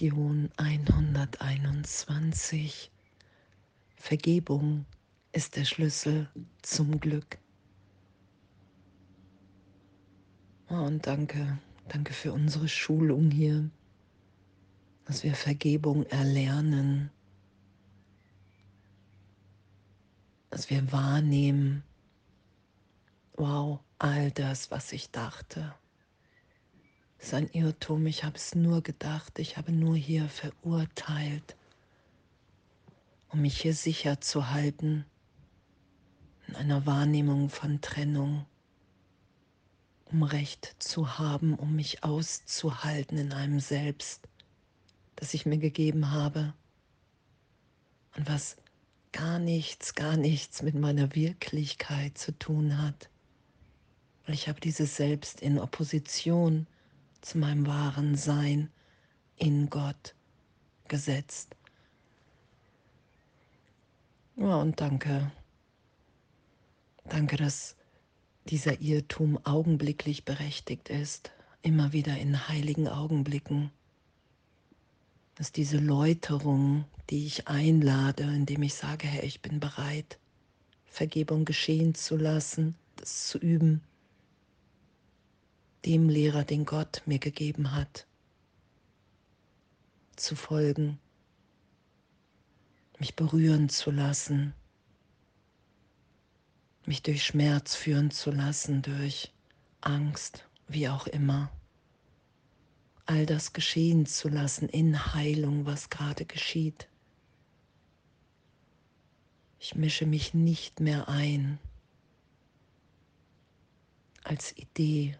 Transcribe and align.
Lektion 0.00 0.50
121. 0.56 2.90
Vergebung 3.96 4.86
ist 5.32 5.56
der 5.56 5.66
Schlüssel 5.66 6.30
zum 6.62 6.98
Glück. 7.00 7.36
Oh, 10.70 10.76
und 10.76 11.06
danke, 11.06 11.58
danke 11.88 12.14
für 12.14 12.32
unsere 12.32 12.66
Schulung 12.66 13.30
hier, 13.30 13.68
dass 15.04 15.22
wir 15.22 15.34
Vergebung 15.34 16.06
erlernen, 16.06 17.10
dass 20.48 20.70
wir 20.70 20.90
wahrnehmen, 20.92 21.82
wow, 23.34 23.80
all 23.98 24.30
das, 24.30 24.70
was 24.70 24.92
ich 24.92 25.10
dachte 25.10 25.74
ist 27.20 27.34
ein 27.34 27.48
Irrtum. 27.52 28.06
Ich 28.06 28.24
habe 28.24 28.36
es 28.36 28.54
nur 28.54 28.82
gedacht, 28.82 29.38
ich 29.38 29.56
habe 29.56 29.72
nur 29.72 29.96
hier 29.96 30.28
verurteilt, 30.28 31.56
um 33.28 33.42
mich 33.42 33.60
hier 33.60 33.74
sicher 33.74 34.20
zu 34.20 34.50
halten 34.50 35.04
in 36.48 36.56
einer 36.56 36.86
Wahrnehmung 36.86 37.48
von 37.48 37.80
Trennung, 37.80 38.46
um 40.06 40.22
Recht 40.22 40.74
zu 40.78 41.18
haben, 41.18 41.54
um 41.54 41.76
mich 41.76 42.02
auszuhalten 42.02 43.18
in 43.18 43.32
einem 43.32 43.60
Selbst, 43.60 44.28
das 45.16 45.34
ich 45.34 45.46
mir 45.46 45.58
gegeben 45.58 46.10
habe 46.10 46.54
und 48.16 48.28
was 48.28 48.56
gar 49.12 49.38
nichts, 49.38 49.94
gar 49.94 50.16
nichts 50.16 50.62
mit 50.62 50.74
meiner 50.74 51.14
Wirklichkeit 51.14 52.18
zu 52.18 52.36
tun 52.36 52.82
hat. 52.82 53.08
Weil 54.24 54.34
ich 54.34 54.48
habe 54.48 54.60
dieses 54.60 54.96
Selbst 54.96 55.40
in 55.40 55.58
Opposition 55.58 56.66
zu 57.20 57.38
meinem 57.38 57.66
wahren 57.66 58.16
Sein 58.16 58.70
in 59.36 59.70
Gott 59.70 60.14
gesetzt. 60.88 61.56
Ja, 64.36 64.56
und 64.56 64.80
danke. 64.80 65.30
Danke, 67.04 67.36
dass 67.36 67.76
dieser 68.46 68.80
Irrtum 68.80 69.38
augenblicklich 69.44 70.24
berechtigt 70.24 70.88
ist, 70.88 71.30
immer 71.62 71.92
wieder 71.92 72.16
in 72.16 72.48
heiligen 72.48 72.88
Augenblicken. 72.88 73.70
Dass 75.34 75.52
diese 75.52 75.78
Läuterung, 75.78 76.84
die 77.10 77.26
ich 77.26 77.48
einlade, 77.48 78.24
indem 78.24 78.62
ich 78.62 78.74
sage, 78.74 79.06
Herr, 79.06 79.24
ich 79.24 79.42
bin 79.42 79.60
bereit, 79.60 80.18
Vergebung 80.86 81.44
geschehen 81.44 81.94
zu 81.94 82.16
lassen, 82.16 82.74
das 82.96 83.28
zu 83.28 83.38
üben, 83.38 83.80
dem 85.84 86.08
Lehrer, 86.08 86.44
den 86.44 86.64
Gott 86.64 87.02
mir 87.06 87.18
gegeben 87.18 87.74
hat, 87.74 88.06
zu 90.16 90.36
folgen, 90.36 90.98
mich 92.98 93.16
berühren 93.16 93.68
zu 93.68 93.90
lassen, 93.90 94.54
mich 96.84 97.02
durch 97.02 97.24
Schmerz 97.24 97.74
führen 97.74 98.10
zu 98.10 98.30
lassen, 98.30 98.82
durch 98.82 99.32
Angst, 99.80 100.46
wie 100.68 100.88
auch 100.88 101.06
immer. 101.06 101.50
All 103.06 103.26
das 103.26 103.52
geschehen 103.52 104.06
zu 104.06 104.28
lassen 104.28 104.68
in 104.68 105.14
Heilung, 105.14 105.66
was 105.66 105.90
gerade 105.90 106.24
geschieht. 106.24 106.88
Ich 109.58 109.74
mische 109.74 110.06
mich 110.06 110.32
nicht 110.34 110.80
mehr 110.80 111.08
ein 111.08 111.58
als 114.22 114.56
Idee 114.56 115.18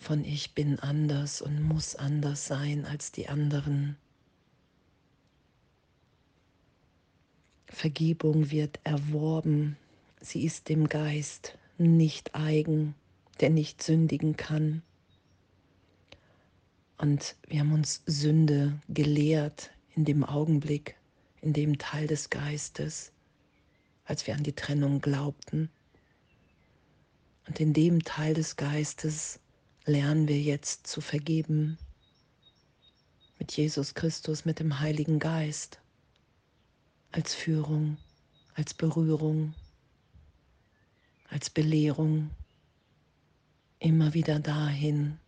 von 0.00 0.24
ich 0.24 0.54
bin 0.54 0.80
anders 0.80 1.42
und 1.42 1.62
muss 1.62 1.94
anders 1.94 2.46
sein 2.46 2.86
als 2.86 3.12
die 3.12 3.28
anderen. 3.28 3.96
Vergebung 7.66 8.50
wird 8.50 8.80
erworben, 8.82 9.76
sie 10.20 10.44
ist 10.44 10.70
dem 10.70 10.88
Geist 10.88 11.58
nicht 11.76 12.34
eigen, 12.34 12.94
der 13.40 13.50
nicht 13.50 13.82
sündigen 13.82 14.36
kann. 14.36 14.82
Und 16.96 17.36
wir 17.46 17.60
haben 17.60 17.72
uns 17.72 18.02
Sünde 18.06 18.80
gelehrt 18.88 19.70
in 19.94 20.06
dem 20.06 20.24
Augenblick, 20.24 20.96
in 21.42 21.52
dem 21.52 21.78
Teil 21.78 22.06
des 22.06 22.30
Geistes, 22.30 23.12
als 24.04 24.26
wir 24.26 24.34
an 24.34 24.42
die 24.42 24.54
Trennung 24.54 25.00
glaubten. 25.00 25.70
Und 27.46 27.60
in 27.60 27.74
dem 27.74 28.02
Teil 28.02 28.34
des 28.34 28.56
Geistes 28.56 29.39
lernen 29.84 30.28
wir 30.28 30.40
jetzt 30.40 30.86
zu 30.86 31.00
vergeben. 31.00 31.78
Mit 33.38 33.56
Jesus 33.56 33.94
Christus, 33.94 34.44
mit 34.44 34.60
dem 34.60 34.80
Heiligen 34.80 35.18
Geist, 35.18 35.80
als 37.12 37.34
Führung, 37.34 37.96
als 38.54 38.74
Berührung, 38.74 39.54
als 41.28 41.48
Belehrung, 41.48 42.30
immer 43.78 44.12
wieder 44.14 44.38
dahin, 44.40 45.18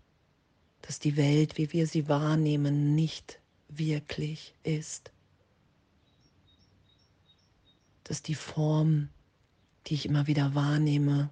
dass 0.82 0.98
die 0.98 1.16
Welt, 1.16 1.56
wie 1.56 1.72
wir 1.72 1.86
sie 1.86 2.08
wahrnehmen, 2.08 2.94
nicht 2.94 3.40
wirklich 3.68 4.54
ist, 4.62 5.10
dass 8.04 8.22
die 8.22 8.34
Form, 8.34 9.08
die 9.86 9.94
ich 9.94 10.06
immer 10.06 10.26
wieder 10.26 10.54
wahrnehme, 10.54 11.30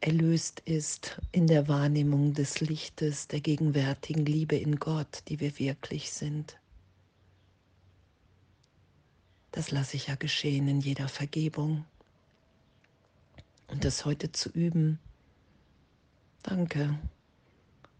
erlöst 0.00 0.60
ist 0.60 1.20
in 1.30 1.46
der 1.46 1.68
Wahrnehmung 1.68 2.32
des 2.32 2.60
Lichtes, 2.60 3.28
der 3.28 3.40
gegenwärtigen 3.40 4.24
Liebe 4.24 4.56
in 4.56 4.76
Gott, 4.76 5.22
die 5.28 5.40
wir 5.40 5.58
wirklich 5.58 6.12
sind. 6.12 6.58
Das 9.52 9.70
lasse 9.70 9.96
ich 9.96 10.06
ja 10.06 10.14
geschehen 10.14 10.68
in 10.68 10.80
jeder 10.80 11.08
Vergebung. 11.08 11.84
Und 13.68 13.84
das 13.84 14.04
heute 14.04 14.32
zu 14.32 14.48
üben, 14.50 14.98
danke. 16.42 16.98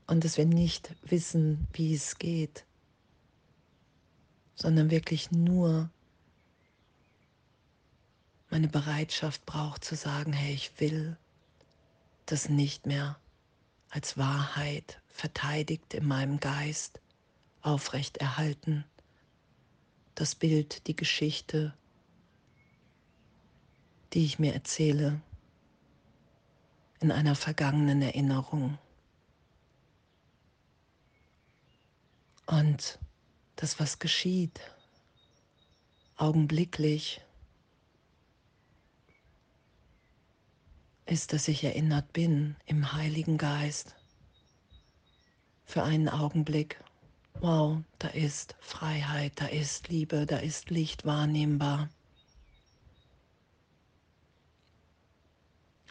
Und 0.06 0.25
dass 0.25 0.39
wir 0.39 0.47
nicht 0.47 0.94
wissen, 1.03 1.69
wie 1.72 1.94
es 1.94 2.19
geht, 2.19 2.65
sondern 4.55 4.91
wirklich 4.91 5.31
nur 5.31 5.91
meine 8.50 8.69
Bereitschaft 8.69 9.47
braucht 9.47 9.84
zu 9.84 9.94
sagen, 9.94 10.33
hey, 10.33 10.55
ich 10.55 10.72
will 10.81 11.16
das 12.30 12.48
nicht 12.48 12.86
mehr 12.86 13.18
als 13.88 14.16
Wahrheit 14.16 15.00
verteidigt 15.08 15.94
in 15.94 16.06
meinem 16.06 16.38
Geist 16.38 17.00
aufrecht 17.60 18.18
erhalten. 18.18 18.84
Das 20.14 20.34
Bild, 20.34 20.86
die 20.86 20.94
Geschichte, 20.94 21.74
die 24.12 24.24
ich 24.24 24.38
mir 24.38 24.54
erzähle 24.54 25.20
in 27.00 27.10
einer 27.10 27.34
vergangenen 27.34 28.00
Erinnerung. 28.02 28.78
Und 32.47 32.98
das, 33.56 33.80
was 33.80 33.98
geschieht, 33.98 34.60
augenblicklich, 36.16 37.22
ist, 41.10 41.32
dass 41.32 41.48
ich 41.48 41.65
erinnert 41.65 42.12
bin 42.12 42.56
im 42.66 42.93
Heiligen 42.93 43.37
Geist 43.37 43.97
für 45.65 45.82
einen 45.82 46.09
Augenblick. 46.09 46.81
Wow, 47.41 47.78
da 47.98 48.09
ist 48.09 48.54
Freiheit, 48.60 49.32
da 49.37 49.47
ist 49.47 49.88
Liebe, 49.88 50.25
da 50.26 50.38
ist 50.38 50.71
Licht 50.71 51.04
wahrnehmbar. 51.04 51.88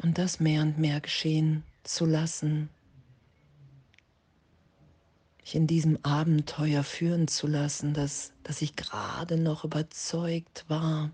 Und 0.01 0.17
das 0.17 0.39
mehr 0.39 0.61
und 0.61 0.77
mehr 0.77 1.01
geschehen 1.01 1.63
zu 1.83 2.05
lassen, 2.05 2.69
mich 5.41 5.55
in 5.55 5.67
diesem 5.67 5.97
Abenteuer 6.05 6.83
führen 6.83 7.27
zu 7.27 7.47
lassen, 7.47 7.93
dass, 7.93 8.31
dass 8.43 8.61
ich 8.61 8.77
gerade 8.77 9.35
noch 9.35 9.65
überzeugt 9.65 10.63
war 10.69 11.11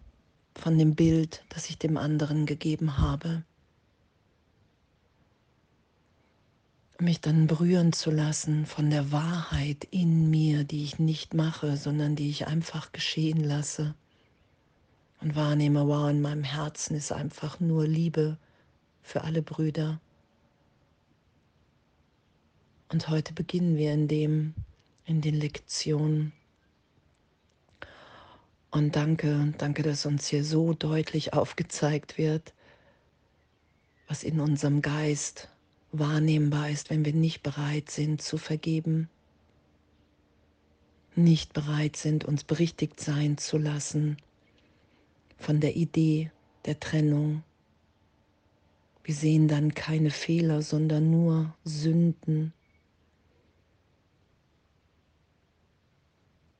von 0.54 0.78
dem 0.78 0.94
Bild, 0.94 1.44
das 1.50 1.70
ich 1.70 1.80
dem 1.80 1.98
anderen 1.98 2.46
gegeben 2.46 3.00
habe. 3.00 3.44
Mich 7.02 7.22
dann 7.22 7.48
berühren 7.48 7.94
zu 7.94 8.12
lassen 8.12 8.66
von 8.66 8.90
der 8.90 9.12
Wahrheit 9.12 9.86
in 9.92 10.30
mir, 10.30 10.64
die 10.64 10.84
ich 10.84 11.00
nicht 11.00 11.34
mache, 11.34 11.78
sondern 11.78 12.16
die 12.16 12.30
ich 12.30 12.48
einfach 12.48 12.92
geschehen 12.92 13.44
lasse 13.44 13.96
und 15.22 15.36
wahrnehme, 15.36 15.88
wow, 15.88 16.10
in 16.10 16.22
meinem 16.22 16.44
Herzen 16.44 16.96
ist 16.96 17.12
einfach 17.12 17.60
nur 17.60 17.88
Liebe 17.88 18.38
für 19.02 19.24
alle 19.24 19.42
Brüder. 19.42 20.00
Und 22.90 23.10
heute 23.10 23.34
beginnen 23.34 23.78
wir 23.78 23.94
in 23.94 24.08
dem, 24.08 24.54
in 25.06 25.22
den 25.22 25.36
Lektionen. 25.36 26.32
Und 28.72 28.96
danke, 28.96 29.54
danke, 29.58 29.84
dass 29.84 30.06
uns 30.06 30.28
hier 30.28 30.44
so 30.44 30.74
deutlich 30.74 31.34
aufgezeigt 31.34 32.18
wird, 32.18 32.54
was 34.08 34.24
in 34.24 34.40
unserem 34.40 34.82
Geist 34.82 35.50
wahrnehmbar 36.00 36.70
ist, 36.70 36.90
wenn 36.90 37.06
wir 37.06 37.14
nicht 37.14 37.44
bereit 37.44 37.90
sind 37.90 38.22
zu 38.22 38.38
vergeben, 38.38 39.10
nicht 41.16 41.54
bereit 41.54 41.96
sind, 41.96 42.26
uns 42.26 42.44
berichtigt 42.44 43.00
sein 43.00 43.38
zu 43.38 43.58
lassen 43.58 44.18
von 45.38 45.60
der 45.60 45.76
Idee 45.76 46.32
der 46.66 46.80
Trennung. 46.80 47.44
Wir 49.04 49.16
sehen 49.16 49.48
dann 49.48 49.74
keine 49.74 50.10
Fehler, 50.10 50.62
sondern 50.62 51.12
nur 51.12 51.56
Sünden. 51.64 52.54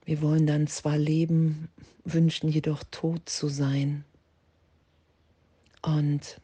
Wir 0.06 0.22
wollen 0.22 0.46
dann 0.46 0.68
zwar 0.68 0.98
leben, 0.98 1.70
wünschen 2.04 2.50
jedoch 2.50 2.84
tot 2.92 3.28
zu 3.28 3.48
sein. 3.48 4.06
Und 5.82 6.40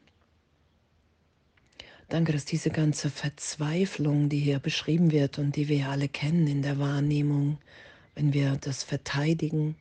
danke, 2.11 2.33
dass 2.33 2.43
diese 2.43 2.69
ganze 2.69 3.09
Verzweiflung, 3.09 4.27
die 4.27 4.39
hier 4.39 4.59
beschrieben 4.59 5.11
wird 5.11 5.39
und 5.39 5.55
die 5.55 5.69
wir 5.69 5.87
alle 5.87 6.09
kennen 6.09 6.45
in 6.45 6.61
der 6.61 6.77
Wahrnehmung, 6.77 7.57
wenn 8.15 8.33
wir 8.33 8.57
das 8.57 8.83
verteidigen, 8.83 9.75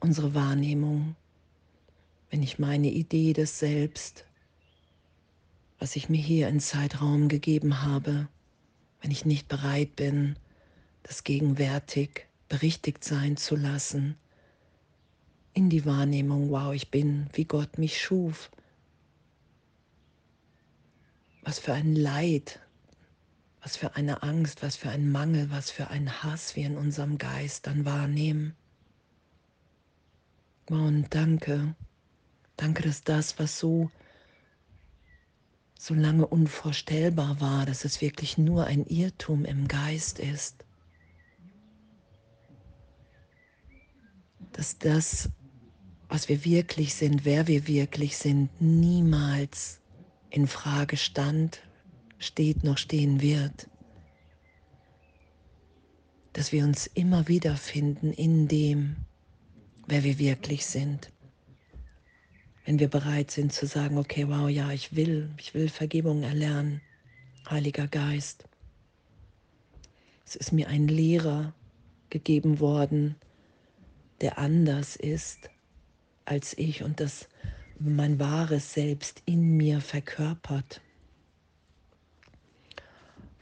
unsere 0.00 0.34
Wahrnehmung, 0.34 1.14
wenn 2.30 2.42
ich 2.42 2.58
meine 2.58 2.90
Idee 2.90 3.32
des 3.32 3.60
Selbst, 3.60 4.24
was 5.78 5.94
ich 5.94 6.08
mir 6.08 6.20
hier 6.20 6.48
in 6.48 6.58
Zeitraum 6.58 7.28
gegeben 7.28 7.82
habe, 7.82 8.28
wenn 9.00 9.12
ich 9.12 9.24
nicht 9.24 9.46
bereit 9.46 9.94
bin, 9.94 10.36
das 11.04 11.22
gegenwärtig 11.22 12.26
berichtigt 12.48 13.04
sein 13.04 13.36
zu 13.36 13.54
lassen, 13.54 14.16
in 15.54 15.70
die 15.70 15.84
Wahrnehmung, 15.84 16.50
wow, 16.50 16.74
ich 16.74 16.90
bin, 16.90 17.28
wie 17.34 17.44
Gott 17.44 17.78
mich 17.78 18.00
schuf. 18.00 18.50
Was 21.42 21.58
für 21.58 21.72
ein 21.72 21.96
Leid, 21.96 22.60
was 23.62 23.76
für 23.76 23.94
eine 23.94 24.22
Angst, 24.22 24.62
was 24.62 24.76
für 24.76 24.90
ein 24.90 25.10
Mangel, 25.10 25.50
was 25.50 25.70
für 25.70 25.88
ein 25.88 26.22
Hass 26.22 26.56
wir 26.56 26.66
in 26.66 26.76
unserem 26.76 27.18
Geist 27.18 27.66
dann 27.66 27.84
wahrnehmen. 27.84 28.54
Und 30.68 31.14
danke, 31.14 31.74
danke, 32.56 32.82
dass 32.82 33.02
das, 33.02 33.38
was 33.38 33.58
so, 33.58 33.90
so 35.78 35.94
lange 35.94 36.26
unvorstellbar 36.26 37.40
war, 37.40 37.66
dass 37.66 37.84
es 37.84 38.00
wirklich 38.00 38.38
nur 38.38 38.64
ein 38.66 38.86
Irrtum 38.86 39.44
im 39.44 39.66
Geist 39.66 40.18
ist. 40.18 40.64
Dass 44.52 44.78
das, 44.78 45.30
was 46.08 46.28
wir 46.28 46.44
wirklich 46.44 46.94
sind, 46.94 47.24
wer 47.24 47.46
wir 47.46 47.66
wirklich 47.66 48.16
sind, 48.16 48.48
niemals 48.60 49.79
in 50.30 50.46
Frage 50.46 50.96
stand, 50.96 51.60
steht 52.18 52.64
noch 52.64 52.78
stehen 52.78 53.20
wird. 53.20 53.68
Dass 56.32 56.52
wir 56.52 56.64
uns 56.64 56.86
immer 56.86 57.28
wieder 57.28 57.56
finden 57.56 58.12
in 58.12 58.46
dem, 58.46 58.96
wer 59.86 60.04
wir 60.04 60.18
wirklich 60.18 60.64
sind. 60.66 61.10
Wenn 62.64 62.78
wir 62.78 62.88
bereit 62.88 63.30
sind 63.30 63.52
zu 63.52 63.66
sagen, 63.66 63.98
okay, 63.98 64.28
wow, 64.28 64.48
ja, 64.48 64.70
ich 64.70 64.94
will, 64.94 65.30
ich 65.38 65.54
will 65.54 65.68
Vergebung 65.68 66.22
erlernen, 66.22 66.80
Heiliger 67.48 67.88
Geist. 67.88 68.44
Es 70.24 70.36
ist 70.36 70.52
mir 70.52 70.68
ein 70.68 70.86
Lehrer 70.86 71.52
gegeben 72.10 72.60
worden, 72.60 73.16
der 74.20 74.38
anders 74.38 74.94
ist 74.94 75.50
als 76.24 76.56
ich 76.56 76.84
und 76.84 77.00
das 77.00 77.29
mein 77.88 78.18
wahres 78.20 78.74
Selbst 78.74 79.22
in 79.24 79.56
mir 79.56 79.80
verkörpert. 79.80 80.80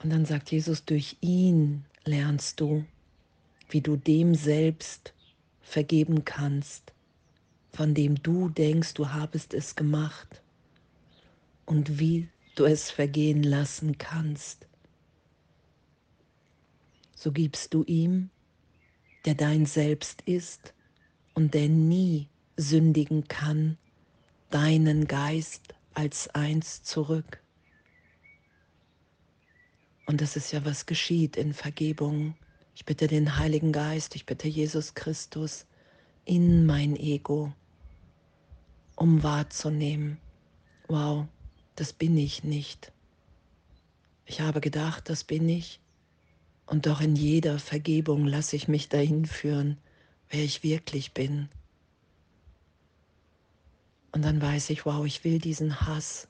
Und 0.03 0.11
dann 0.11 0.25
sagt 0.25 0.53
Jesus, 0.53 0.85
durch 0.85 1.17
ihn 1.21 1.85
lernst 2.05 2.61
du, 2.61 2.85
wie 3.69 3.81
du 3.81 3.97
dem 3.97 4.35
Selbst 4.35 5.13
vergeben 5.61 6.25
kannst, 6.25 6.93
von 7.73 7.95
dem 7.95 8.23
du 8.23 8.49
denkst, 8.49 8.95
du 8.95 9.11
habest 9.11 9.55
es 9.55 9.75
gemacht 9.75 10.43
und 11.67 11.99
wie 11.99 12.29
du 12.55 12.65
es 12.65 12.91
vergehen 12.91 13.43
lassen 13.43 13.99
kannst. 13.99 14.67
So 17.15 17.33
gibst 17.33 17.75
du 17.75 17.83
ihm, 17.85 18.31
der 19.25 19.35
dein 19.35 19.67
Selbst 19.67 20.23
ist 20.23 20.75
und 21.35 21.55
der 21.55 21.69
nie 21.69 22.29
sündigen 22.57 23.27
kann, 23.27 23.77
deinen 24.51 25.07
Geist 25.07 25.75
als 25.95 26.29
eins 26.29 26.83
zurück. 26.83 27.43
Und 30.07 30.21
das 30.21 30.37
ist 30.37 30.53
ja, 30.53 30.65
was 30.65 30.87
geschieht 30.87 31.37
in 31.37 31.53
Vergebung 31.53 32.35
ich 32.79 32.85
bitte 32.85 33.09
den 33.09 33.37
Heiligen 33.37 33.73
Geist, 33.73 34.15
ich 34.15 34.25
bitte 34.25 34.47
Jesus 34.47 34.95
Christus 34.95 35.67
in 36.25 36.65
mein 36.65 36.95
Ego, 36.95 37.53
um 38.95 39.25
wahrzunehmen, 39.25 40.19
wow, 40.87 41.27
das 41.75 41.93
bin 41.93 42.17
ich 42.17 42.45
nicht. 42.45 42.93
Ich 44.27 44.41
habe 44.41 44.61
gedacht, 44.61 45.09
das 45.09 45.25
bin 45.25 45.49
ich. 45.49 45.81
Und 46.67 46.87
doch 46.87 47.01
in 47.01 47.17
jeder 47.17 47.59
Vergebung 47.59 48.25
lasse 48.25 48.55
ich 48.55 48.69
mich 48.69 48.89
dahin 48.89 49.27
führen, 49.27 49.77
wer 50.29 50.45
ich 50.45 50.63
wirklich 50.63 51.13
bin. 51.13 51.49
Und 54.13 54.23
dann 54.25 54.41
weiß 54.41 54.71
ich, 54.71 54.87
wow, 54.87 55.05
ich 55.05 55.25
will 55.25 55.39
diesen 55.39 55.81
Hass, 55.83 56.29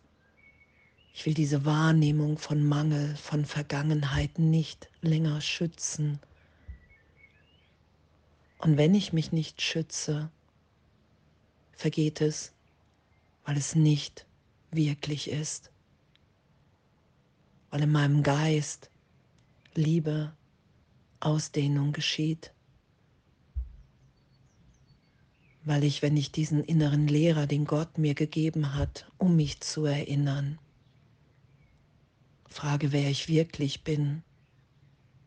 ich 1.13 1.27
will 1.27 1.35
diese 1.35 1.65
Wahrnehmung 1.65 2.39
von 2.39 2.65
Mangel, 2.65 3.17
von 3.17 3.45
Vergangenheit 3.45 4.39
nicht 4.39 4.91
länger 5.01 5.41
schützen, 5.41 6.21
und 8.59 8.77
wenn 8.77 8.95
ich 8.95 9.13
mich 9.13 9.31
nicht 9.33 9.63
schütze, 9.63 10.31
vergeht 11.73 12.21
es, 12.21 12.53
weil 13.45 13.57
es 13.57 13.75
nicht 13.75 14.27
wirklich 14.73 15.31
ist, 15.31 15.71
weil 17.71 17.83
in 17.83 17.93
meinem 17.93 18.23
Geist 18.23 18.91
Liebe, 19.75 20.35
Ausdehnung 21.21 21.93
geschieht, 21.93 22.53
weil 25.69 25.85
ich, 25.85 26.01
wenn 26.01 26.17
ich 26.17 26.33
diesen 26.33 26.65
inneren 26.65 27.07
Lehrer, 27.07 27.47
den 27.47 27.67
Gott 27.67 27.99
mir 27.99 28.15
gegeben 28.15 28.75
hat, 28.75 29.07
um 29.19 29.37
mich 29.37 29.61
zu 29.61 29.85
erinnern, 29.85 30.59
frage, 32.47 32.91
wer 32.91 33.11
ich 33.11 33.29
wirklich 33.29 33.85
bin. 33.85 34.23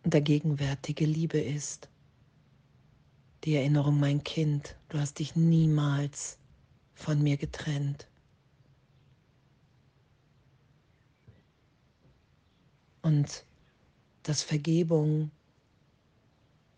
Der 0.03 0.21
gegenwärtige 0.21 1.05
Liebe 1.05 1.39
ist. 1.39 1.89
Die 3.43 3.53
Erinnerung, 3.53 3.99
mein 3.99 4.23
Kind, 4.23 4.75
du 4.89 4.97
hast 4.97 5.19
dich 5.19 5.35
niemals 5.35 6.39
von 6.95 7.21
mir 7.21 7.37
getrennt. 7.37 8.07
Und 13.03 13.45
dass 14.23 14.41
Vergebung 14.41 15.29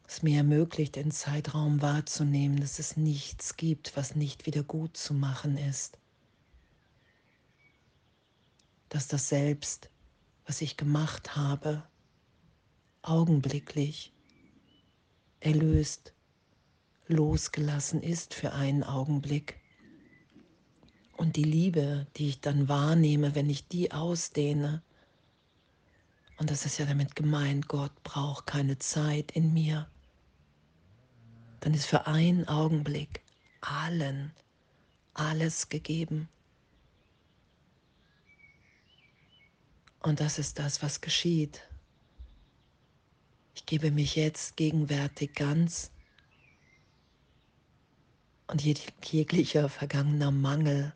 es 0.07 0.24
mir 0.24 0.38
ermöglicht, 0.38 0.95
den 0.95 1.12
Zeitraum 1.12 1.81
wahrzunehmen, 1.81 2.60
dass 2.60 2.79
es 2.79 2.98
nichts 2.98 3.55
gibt, 3.57 3.95
was 3.95 4.15
nicht 4.15 4.45
wieder 4.45 4.63
gut 4.63 4.98
zu 4.98 5.13
machen 5.13 5.57
ist. 5.57 5.98
Dass 8.89 9.07
das 9.07 9.29
Selbst, 9.29 9.89
was 10.45 10.62
ich 10.62 10.77
gemacht 10.77 11.36
habe, 11.36 11.83
augenblicklich 13.01 14.13
erlöst 15.39 16.13
losgelassen 17.07 18.01
ist 18.01 18.33
für 18.33 18.53
einen 18.53 18.83
Augenblick. 18.83 19.60
Und 21.17 21.36
die 21.36 21.43
Liebe, 21.43 22.07
die 22.17 22.29
ich 22.29 22.41
dann 22.41 22.67
wahrnehme, 22.67 23.36
wenn 23.36 23.50
ich 23.50 23.67
die 23.67 23.91
ausdehne, 23.91 24.81
und 26.38 26.50
das 26.50 26.65
ist 26.65 26.77
ja 26.77 26.86
damit 26.86 27.15
gemeint, 27.15 27.67
Gott 27.67 27.91
braucht 28.03 28.48
keine 28.48 28.79
Zeit 28.79 29.31
in 29.31 29.53
mir, 29.53 29.88
dann 31.63 31.74
ist 31.74 31.86
für 31.86 32.08
einen 32.08 32.46
Augenblick 32.50 33.22
allen 33.62 34.34
alles 35.13 35.70
gegeben. 35.70 36.27
Und 40.01 40.20
das 40.20 40.39
ist 40.39 40.60
das, 40.60 40.84
was 40.84 41.00
geschieht. 41.00 41.65
Ich 43.55 43.65
gebe 43.65 43.91
mich 43.91 44.17
jetzt 44.17 44.58
gegenwärtig 44.58 45.36
ganz 45.36 45.89
und 48.48 48.62
jeglicher 48.62 49.70
vergangener 49.70 50.32
Mangel 50.32 50.93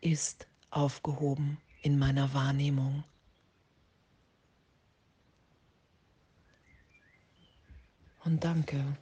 ist 0.00 0.46
aufgehoben 0.70 1.58
in 1.82 1.98
meiner 1.98 2.32
Wahrnehmung. 2.32 3.02
Und 8.22 8.44
danke, 8.44 8.96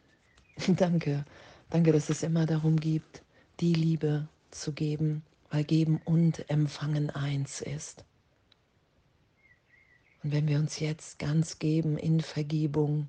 danke, 0.77 1.25
danke, 1.71 1.93
dass 1.93 2.11
es 2.11 2.23
immer 2.23 2.47
darum 2.47 2.77
geht, 2.79 3.23
die 3.61 3.75
Liebe 3.75 4.29
zu 4.51 4.73
geben, 4.73 5.25
weil 5.51 5.65
geben 5.65 6.01
und 6.05 6.49
empfangen 6.51 7.11
eins 7.11 7.61
ist. 7.61 8.05
Und 10.23 10.33
wenn 10.33 10.49
wir 10.49 10.59
uns 10.59 10.81
jetzt 10.81 11.19
ganz 11.19 11.59
geben 11.59 11.99
in 11.99 12.21
Vergebung, 12.21 13.09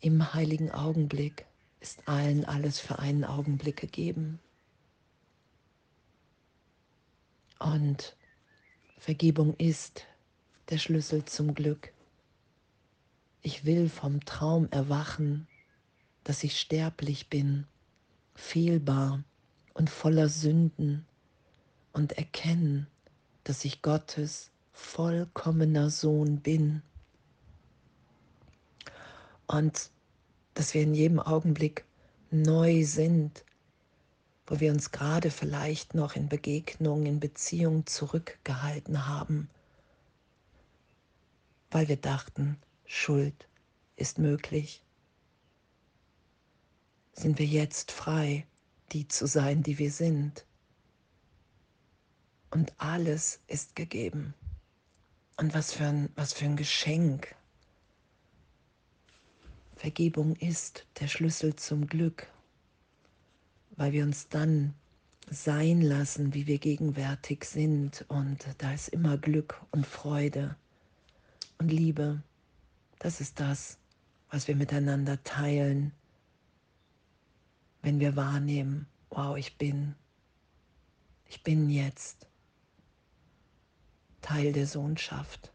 Im 0.00 0.34
heiligen 0.34 0.70
Augenblick 0.70 1.46
ist 1.80 2.06
allen 2.08 2.44
alles 2.44 2.78
für 2.80 2.98
einen 3.00 3.24
Augenblick 3.24 3.78
gegeben. 3.78 4.38
Und 7.58 8.16
Vergebung 8.98 9.56
ist 9.56 10.06
der 10.70 10.78
Schlüssel 10.78 11.24
zum 11.24 11.54
Glück. 11.54 11.92
Ich 13.42 13.64
will 13.64 13.88
vom 13.88 14.24
Traum 14.26 14.68
erwachen, 14.70 15.48
dass 16.24 16.42
ich 16.42 16.58
sterblich 16.58 17.28
bin, 17.28 17.66
fehlbar 18.34 19.22
und 19.74 19.90
voller 19.90 20.28
Sünden 20.28 21.06
und 21.92 22.12
erkennen, 22.12 22.86
dass 23.44 23.64
ich 23.64 23.82
Gottes 23.82 24.50
vollkommener 24.72 25.90
Sohn 25.90 26.40
bin. 26.40 26.82
Und 29.46 29.90
dass 30.54 30.74
wir 30.74 30.82
in 30.82 30.94
jedem 30.94 31.20
Augenblick 31.20 31.84
neu 32.30 32.84
sind, 32.84 33.44
wo 34.46 34.60
wir 34.60 34.72
uns 34.72 34.90
gerade 34.90 35.30
vielleicht 35.30 35.94
noch 35.94 36.16
in 36.16 36.28
Begegnungen, 36.28 37.06
in 37.06 37.20
Beziehungen 37.20 37.86
zurückgehalten 37.86 39.06
haben, 39.06 39.48
weil 41.70 41.88
wir 41.88 41.96
dachten, 41.96 42.58
Schuld 42.86 43.48
ist 43.96 44.18
möglich. 44.18 44.83
Sind 47.14 47.38
wir 47.38 47.46
jetzt 47.46 47.92
frei, 47.92 48.46
die 48.92 49.08
zu 49.08 49.26
sein, 49.26 49.62
die 49.62 49.78
wir 49.78 49.90
sind. 49.90 50.44
Und 52.50 52.72
alles 52.78 53.40
ist 53.46 53.74
gegeben. 53.76 54.34
Und 55.36 55.54
was 55.54 55.72
für 55.72 55.86
ein, 55.86 56.08
was 56.14 56.32
für 56.32 56.44
ein 56.44 56.56
Geschenk. 56.56 57.34
Vergebung 59.76 60.36
ist 60.36 60.86
der 61.00 61.08
Schlüssel 61.08 61.56
zum 61.56 61.86
Glück, 61.86 62.28
weil 63.76 63.92
wir 63.92 64.04
uns 64.04 64.28
dann 64.28 64.74
sein 65.30 65.80
lassen, 65.80 66.34
wie 66.34 66.46
wir 66.46 66.58
gegenwärtig 66.58 67.44
sind. 67.44 68.04
Und 68.08 68.46
da 68.58 68.72
ist 68.72 68.88
immer 68.88 69.18
Glück 69.18 69.60
und 69.72 69.86
Freude 69.86 70.56
und 71.58 71.70
Liebe. 71.70 72.22
Das 72.98 73.20
ist 73.20 73.40
das, 73.40 73.78
was 74.30 74.48
wir 74.48 74.56
miteinander 74.56 75.22
teilen, 75.24 75.92
wenn 77.84 78.00
wir 78.00 78.16
wahrnehmen, 78.16 78.86
wow, 79.10 79.36
ich 79.36 79.58
bin, 79.58 79.94
ich 81.26 81.42
bin 81.42 81.68
jetzt 81.68 82.26
Teil 84.22 84.54
der 84.54 84.66
Sohnschaft. 84.66 85.52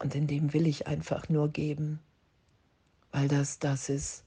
Und 0.00 0.16
in 0.16 0.26
dem 0.26 0.52
will 0.52 0.66
ich 0.66 0.88
einfach 0.88 1.28
nur 1.28 1.48
geben, 1.50 2.00
weil 3.12 3.28
das 3.28 3.60
das 3.60 3.88
ist, 3.88 4.24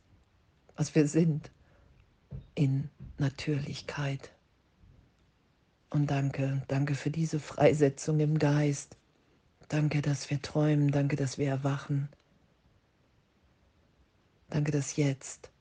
was 0.78 0.96
wir 0.96 1.08
sind 1.10 1.52
in 2.56 2.90
Natürlichkeit. 3.18 4.32
Und 5.90 6.10
danke, 6.10 6.64
danke 6.70 6.96
für 6.96 7.12
diese 7.12 7.40
Freisetzung 7.40 8.22
im 8.22 8.40
Geist. 8.40 8.96
Danke, 9.68 10.02
dass 10.02 10.30
wir 10.30 10.42
träumen. 10.42 10.92
Danke, 10.92 11.18
dass 11.18 11.38
wir 11.38 11.50
erwachen. 11.50 12.08
Danke, 14.50 14.72
dass 14.72 14.96
jetzt 14.96 15.52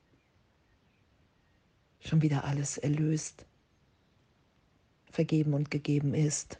schon 2.03 2.21
wieder 2.21 2.43
alles 2.43 2.77
erlöst, 2.77 3.45
vergeben 5.11 5.53
und 5.53 5.71
gegeben 5.71 6.13
ist. 6.13 6.59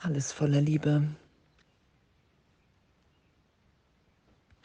Alles 0.00 0.30
voller 0.32 0.60
Liebe. 0.60 1.08